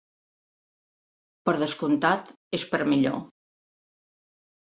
Per 1.49 1.53
descomptat, 1.63 2.31
és 2.59 2.65
per 2.73 2.81
a 2.87 2.87
millor. 2.95 3.21